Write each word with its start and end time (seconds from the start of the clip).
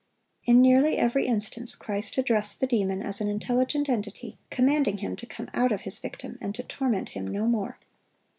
In 0.45 0.63
nearly 0.63 0.97
every 0.97 1.27
instance, 1.27 1.75
Christ 1.75 2.17
addressed 2.17 2.59
the 2.59 2.65
demon 2.65 3.03
as 3.03 3.21
an 3.21 3.27
intelligent 3.27 3.87
entity, 3.87 4.39
commanding 4.49 4.97
him 4.97 5.15
to 5.17 5.27
come 5.27 5.47
out 5.53 5.71
of 5.71 5.81
his 5.81 5.99
victim 5.99 6.39
and 6.41 6.55
to 6.55 6.63
torment 6.63 7.09
him 7.09 7.27
no 7.27 7.45
more. 7.45 7.77